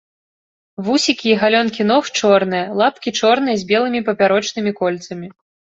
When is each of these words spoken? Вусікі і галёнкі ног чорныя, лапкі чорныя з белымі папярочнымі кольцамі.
Вусікі 0.87 1.27
і 1.33 1.35
галёнкі 1.43 1.87
ног 1.91 2.03
чорныя, 2.19 2.67
лапкі 2.83 3.09
чорныя 3.21 3.55
з 3.65 3.73
белымі 3.75 4.05
папярочнымі 4.11 4.71
кольцамі. 4.83 5.27